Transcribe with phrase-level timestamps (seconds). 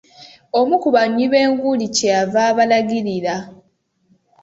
[0.59, 3.35] Omu ku banywi b'enguuli kyeyava abalagirira.